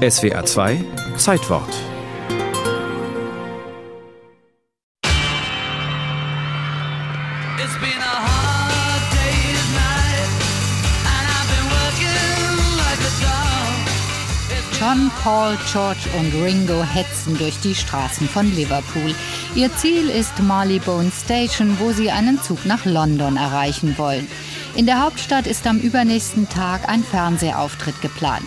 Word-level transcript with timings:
SWA 0.00 0.42
2 0.42 0.82
Zeitwort 1.18 1.68
John, 14.78 15.10
Paul, 15.22 15.58
George 15.70 15.98
und 16.18 16.32
Ringo 16.42 16.82
hetzen 16.82 17.36
durch 17.36 17.60
die 17.60 17.74
Straßen 17.74 18.26
von 18.26 18.50
Liverpool. 18.56 19.14
Ihr 19.54 19.70
Ziel 19.76 20.08
ist 20.08 20.40
Marleybone 20.42 21.10
Station, 21.10 21.76
wo 21.78 21.92
sie 21.92 22.10
einen 22.10 22.40
Zug 22.40 22.64
nach 22.64 22.86
London 22.86 23.36
erreichen 23.36 23.98
wollen. 23.98 24.26
In 24.76 24.86
der 24.86 25.02
Hauptstadt 25.02 25.46
ist 25.46 25.66
am 25.66 25.78
übernächsten 25.78 26.48
Tag 26.48 26.88
ein 26.88 27.04
Fernsehauftritt 27.04 28.00
geplant. 28.00 28.46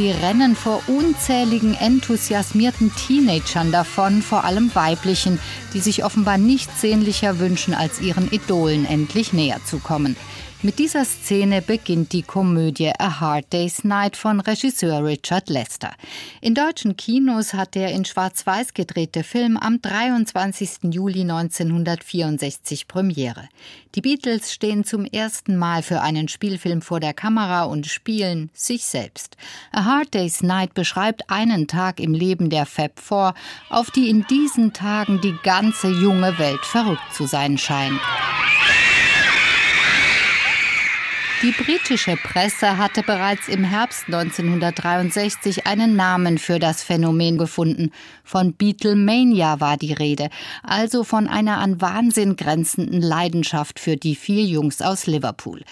Sie 0.00 0.12
rennen 0.12 0.56
vor 0.56 0.82
unzähligen 0.86 1.74
enthusiasmierten 1.74 2.90
Teenagern 2.96 3.70
davon, 3.70 4.22
vor 4.22 4.44
allem 4.44 4.74
weiblichen, 4.74 5.38
die 5.74 5.80
sich 5.80 6.04
offenbar 6.04 6.38
nichts 6.38 6.80
sehnlicher 6.80 7.38
wünschen, 7.38 7.74
als 7.74 8.00
ihren 8.00 8.32
Idolen 8.32 8.86
endlich 8.86 9.34
näher 9.34 9.62
zu 9.62 9.78
kommen. 9.78 10.16
Mit 10.62 10.78
dieser 10.78 11.06
Szene 11.06 11.62
beginnt 11.62 12.12
die 12.12 12.20
Komödie 12.20 12.92
A 12.98 13.18
Hard 13.18 13.50
Day's 13.50 13.82
Night 13.82 14.14
von 14.14 14.40
Regisseur 14.40 15.02
Richard 15.02 15.48
Lester. 15.48 15.90
In 16.42 16.54
deutschen 16.54 16.98
Kinos 16.98 17.54
hat 17.54 17.74
der 17.74 17.92
in 17.92 18.04
Schwarz-Weiß 18.04 18.74
gedrehte 18.74 19.24
Film 19.24 19.56
am 19.56 19.80
23. 19.80 20.92
Juli 20.92 21.22
1964 21.22 22.88
Premiere. 22.88 23.48
Die 23.94 24.02
Beatles 24.02 24.52
stehen 24.52 24.84
zum 24.84 25.06
ersten 25.06 25.56
Mal 25.56 25.82
für 25.82 26.02
einen 26.02 26.28
Spielfilm 26.28 26.82
vor 26.82 27.00
der 27.00 27.14
Kamera 27.14 27.62
und 27.62 27.86
spielen 27.86 28.50
sich 28.52 28.84
selbst. 28.84 29.38
A 29.72 29.86
Hard 29.90 30.14
Day's 30.14 30.40
Night 30.44 30.74
beschreibt 30.74 31.28
einen 31.30 31.66
Tag 31.66 31.98
im 31.98 32.14
Leben 32.14 32.48
der 32.48 32.64
Fab 32.64 33.00
Four, 33.00 33.34
auf 33.70 33.90
die 33.90 34.08
in 34.08 34.24
diesen 34.30 34.72
Tagen 34.72 35.20
die 35.20 35.34
ganze 35.42 35.88
junge 35.88 36.38
Welt 36.38 36.64
verrückt 36.64 37.12
zu 37.12 37.26
sein 37.26 37.58
scheint. 37.58 37.98
Die 41.42 41.52
britische 41.52 42.16
Presse 42.16 42.76
hatte 42.76 43.02
bereits 43.02 43.48
im 43.48 43.64
Herbst 43.64 44.04
1963 44.08 45.66
einen 45.66 45.96
Namen 45.96 46.36
für 46.36 46.58
das 46.58 46.82
Phänomen 46.82 47.38
gefunden. 47.38 47.92
Von 48.24 48.52
Beatlemania 48.52 49.58
war 49.58 49.78
die 49.78 49.94
Rede, 49.94 50.28
also 50.62 51.02
von 51.02 51.26
einer 51.28 51.56
an 51.56 51.80
Wahnsinn 51.80 52.36
grenzenden 52.36 53.00
Leidenschaft 53.00 53.80
für 53.80 53.96
die 53.96 54.16
vier 54.16 54.44
Jungs 54.44 54.82
aus 54.82 55.06
Liverpool. 55.06 55.62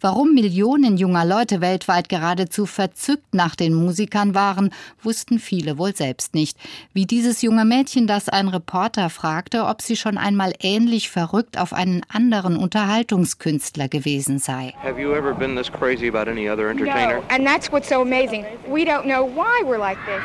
Warum 0.00 0.32
Millionen 0.32 0.96
junger 0.96 1.26
Leute 1.26 1.60
weltweit 1.60 2.08
geradezu 2.08 2.64
verzückt 2.64 3.34
nach 3.34 3.54
den 3.54 3.74
Musikern 3.74 4.34
waren, 4.34 4.70
wussten 5.02 5.40
viele 5.40 5.76
wohl 5.76 5.94
selbst 5.94 6.34
nicht. 6.34 6.56
Wie 6.94 7.04
dieses 7.04 7.42
junge 7.42 7.64
Mädchen, 7.66 8.06
das 8.06 8.30
ein 8.30 8.48
Reporter 8.48 9.10
fragte, 9.10 9.66
ob 9.66 9.82
sie 9.82 9.96
schon 9.96 10.16
einmal 10.16 10.54
ähnlich 10.60 11.10
verrückt 11.10 11.58
auf 11.58 11.72
einen 11.72 12.00
anderen 12.08 12.56
Unterhaltungskünstler 12.56 13.88
gewesen 13.88 14.38
sei. 14.38 14.72
Ever 15.18 15.34
been 15.34 15.56
this 15.56 15.68
crazy 15.68 16.06
about 16.06 16.28
any 16.28 16.48
other 16.48 16.70
entertainer? 16.70 17.18
No, 17.18 17.24
and 17.28 17.44
that's 17.44 17.70
what's 17.72 17.88
so 17.88 18.00
amazing. 18.00 18.46
We 18.68 18.84
don't 18.84 19.06
know 19.06 19.24
why 19.24 19.62
we're 19.64 19.78
like 19.78 19.98
this. 20.06 20.22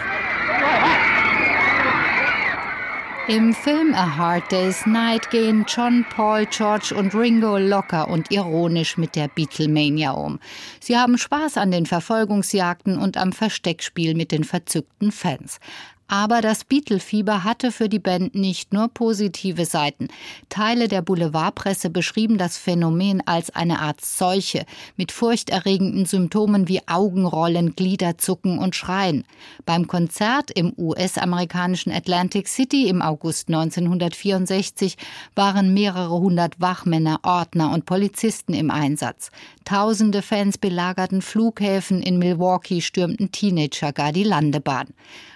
Im 3.30 3.54
Film 3.54 3.94
A 3.94 4.18
Hard 4.18 4.52
Day's 4.52 4.86
Night 4.86 5.30
gehen 5.32 5.66
John, 5.66 6.06
Paul, 6.10 6.46
George 6.46 6.94
und 6.94 7.16
Ringo 7.16 7.58
locker 7.58 8.10
und 8.10 8.30
ironisch 8.32 8.98
mit 8.98 9.16
der 9.16 9.30
Beatlemania 9.30 10.12
um. 10.12 10.40
Sie 10.82 10.98
haben 10.98 11.18
Spaß 11.18 11.58
an 11.58 11.72
den 11.72 11.86
Verfolgungsjagden 11.86 12.98
und 12.98 13.16
am 13.16 13.32
Versteckspiel 13.32 14.14
mit 14.14 14.34
den 14.34 14.44
verzückten 14.44 15.14
Fans. 15.14 15.60
Aber 16.14 16.42
das 16.42 16.64
Beatle-Fieber 16.64 17.44
hatte 17.44 17.72
für 17.72 17.89
die 17.89 17.97
Band 17.97 18.36
nicht 18.36 18.72
nur 18.72 18.88
positive 18.88 19.66
Seiten. 19.66 20.09
Teile 20.47 20.88
der 20.88 21.02
Boulevardpresse 21.02 21.90
beschrieben 21.90 22.38
das 22.38 22.56
Phänomen 22.56 23.25
als 23.25 23.50
eine 23.56 23.79
Art 23.79 24.00
Seuche 24.06 24.68
mit 24.96 25.12
furchterregenden 25.12 26.06
Symptomen 26.06 26.68
wie 26.68 26.88
Augenrollen, 26.88 27.75
Gliederzucken 27.75 28.59
und 28.59 28.75
Schreien. 28.75 29.25
Beim 29.66 29.88
Konzert 29.88 30.52
im 30.52 30.73
US-amerikanischen 30.78 31.91
Atlantic 31.91 32.47
City 32.47 32.90
im 32.90 33.02
August 33.02 33.47
1964 33.47 34.97
waren 35.34 35.73
mehrere 35.73 36.19
hundert 36.19 36.62
Wachmänner, 36.62 37.22
Ordner 37.23 37.72
und 37.73 37.88
Polizisten 37.88 38.53
im 38.53 38.69
Einsatz. 38.69 39.31
Tausende 39.66 40.22
Fans 40.22 40.59
belagerten 40.59 41.23
Flughäfen, 41.23 42.03
in 42.03 42.19
Milwaukee 42.19 42.81
stürmten 42.81 43.31
Teenager 43.31 43.94
gar 43.94 44.12
die 44.12 44.23
Landebahn. 44.23 44.90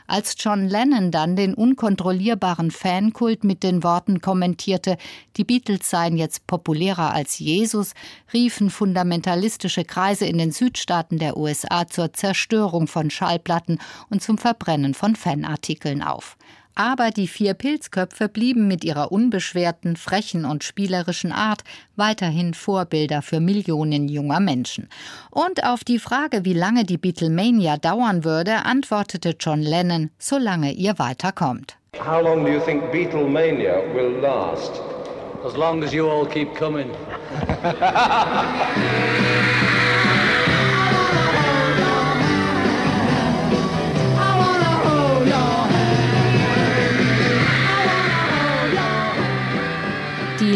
Als 0.07 0.35
John 0.39 0.69
Lennon 0.69 1.11
dann 1.11 1.35
den 1.35 1.53
unkontrollierbaren 1.53 2.71
Fankult 2.71 3.43
mit 3.43 3.61
den 3.61 3.83
Worten 3.83 4.21
kommentierte, 4.21 4.97
die 5.35 5.43
Beatles 5.43 5.89
seien 5.89 6.15
jetzt 6.15 6.47
populärer 6.47 7.13
als 7.13 7.39
Jesus, 7.39 7.93
riefen 8.33 8.69
fundamentalistische 8.69 9.83
Kreise 9.83 10.25
in 10.25 10.37
den 10.37 10.53
Südstaaten 10.53 11.19
der 11.19 11.35
USA 11.35 11.87
zur 11.87 12.13
Zerstörung 12.13 12.87
von 12.87 13.11
Schallplatten 13.11 13.79
und 14.09 14.23
zum 14.23 14.37
Verbrennen 14.37 14.93
von 14.93 15.17
Fanartikeln 15.17 16.01
auf. 16.01 16.37
Aber 16.77 17.09
die 17.09 17.27
vier 17.27 17.55
Pilzköpfe 17.55 18.29
blieben 18.29 18.67
mit 18.67 18.83
ihrer 18.83 19.11
unbeschwerten, 19.11 19.95
frechen 19.95 20.45
und 20.45 20.63
spielerischen 20.63 21.31
Art 21.31 21.63
weiterhin 21.95 22.53
Vorbilder 22.53 23.23
für 23.23 23.39
Millionen 23.39 24.07
junger 24.07 24.39
Menschen. 24.39 24.87
Und 25.31 25.63
auf 25.63 25.83
die 25.83 25.97
Frage, 25.97 26.45
wie 26.45 26.53
lange 26.53 26.83
die 26.83 26.99
Beatlemania 26.99 27.77
dauern 27.77 28.23
würde, 28.23 28.65
antwortete 28.65 29.35
John 29.39 29.63
Lennon, 29.63 30.11
solange 30.19 30.71
ihr 30.71 30.99
weiterkommt. 30.99 31.77
How 31.97 32.21
long 32.21 32.45
do 32.45 32.51
you 32.51 32.59
think 32.59 32.91
Beatlemania 32.91 33.81
will 33.95 34.19
last? 34.21 34.79
As 35.43 35.55
long 35.55 35.83
as 35.83 35.91
you 35.91 36.07
all 36.07 36.27
keep 36.27 36.55
coming. 36.55 36.91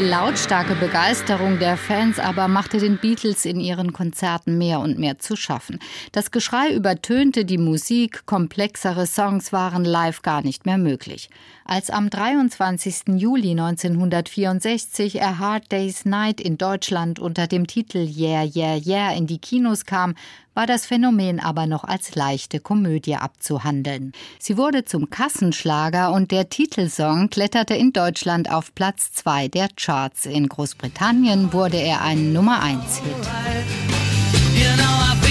Die 0.01 0.07
lautstarke 0.07 0.73
Begeisterung 0.73 1.59
der 1.59 1.77
Fans 1.77 2.17
aber 2.17 2.47
machte 2.47 2.79
den 2.79 2.97
Beatles 2.97 3.45
in 3.45 3.59
ihren 3.59 3.93
Konzerten 3.93 4.57
mehr 4.57 4.79
und 4.79 4.97
mehr 4.97 5.19
zu 5.19 5.35
schaffen. 5.35 5.77
Das 6.11 6.31
Geschrei 6.31 6.73
übertönte 6.73 7.45
die 7.45 7.59
Musik, 7.59 8.25
komplexere 8.25 9.05
Songs 9.05 9.53
waren 9.53 9.85
live 9.85 10.23
gar 10.23 10.41
nicht 10.41 10.65
mehr 10.65 10.79
möglich. 10.79 11.29
Als 11.65 11.91
am 11.91 12.09
23. 12.09 13.19
Juli 13.19 13.51
1964 13.51 15.21
A 15.21 15.37
Hard 15.37 15.71
Day's 15.71 16.03
Night 16.03 16.41
in 16.41 16.57
Deutschland 16.57 17.19
unter 17.19 17.45
dem 17.45 17.67
Titel 17.67 17.99
Yeah, 17.99 18.43
Yeah, 18.43 18.77
Yeah 18.83 19.15
in 19.15 19.27
die 19.27 19.37
Kinos 19.37 19.85
kam, 19.85 20.15
war 20.53 20.67
das 20.67 20.85
Phänomen 20.85 21.39
aber 21.39 21.65
noch 21.65 21.83
als 21.83 22.15
leichte 22.15 22.59
Komödie 22.59 23.15
abzuhandeln. 23.15 24.13
Sie 24.39 24.57
wurde 24.57 24.85
zum 24.85 25.09
Kassenschlager 25.09 26.11
und 26.11 26.31
der 26.31 26.49
Titelsong 26.49 27.29
kletterte 27.29 27.73
in 27.73 27.93
Deutschland 27.93 28.51
auf 28.51 28.73
Platz 28.75 29.13
2 29.13 29.47
der 29.47 29.69
Charts. 29.75 30.25
In 30.25 30.49
Großbritannien 30.49 31.53
wurde 31.53 31.77
er 31.77 32.01
ein 32.01 32.33
Nummer 32.33 32.61
1 32.61 32.97
Hit. 32.97 33.15
You 34.53 34.75
know 34.75 35.30